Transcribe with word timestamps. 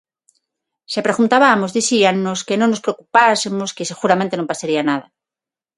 Se 0.91 1.05
preguntabamos 1.07 1.75
dicíannos 1.77 2.39
que 2.47 2.59
non 2.59 2.69
nos 2.71 2.83
preocupásemos, 2.85 3.73
que 3.75 3.89
seguramente 3.91 4.37
non 4.37 4.49
pasaría 4.51 4.87
nada. 4.89 5.07